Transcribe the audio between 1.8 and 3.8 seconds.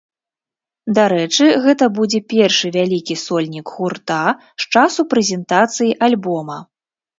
будзе першы вялікі сольнік